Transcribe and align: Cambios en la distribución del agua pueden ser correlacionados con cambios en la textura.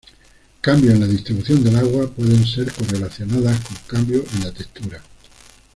Cambios 0.61 0.95
en 0.95 0.99
la 1.01 1.05
distribución 1.05 1.63
del 1.63 1.75
agua 1.75 2.09
pueden 2.09 2.43
ser 2.43 2.71
correlacionados 2.73 3.59
con 3.59 3.77
cambios 3.87 4.23
en 4.33 4.43
la 4.45 4.51
textura. 4.51 4.99